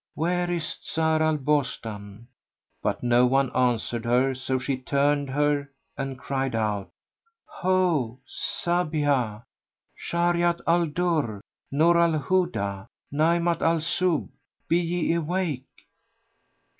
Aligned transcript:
Where 0.15 0.49
is 0.49 0.79
Zhar 0.81 1.21
al 1.21 1.37
Bostan?" 1.37 2.25
But 2.81 3.03
no 3.03 3.27
one 3.27 3.55
answered 3.55 4.03
her, 4.03 4.33
so 4.33 4.57
she 4.57 4.75
turned 4.75 5.29
her 5.29 5.69
and 5.95 6.17
cried 6.17 6.55
out, 6.55 6.89
"Ho 7.59 8.17
Sabíhah! 8.27 9.43
Shajarat 9.95 10.61
al 10.65 10.87
Durr! 10.87 11.39
Núr 11.71 11.97
al 11.97 12.19
Hudá! 12.19 12.87
Najmat 13.13 13.61
al 13.61 13.79
Subh! 13.81 14.29
be 14.67 14.79
ye 14.79 15.13
awake? 15.13 15.67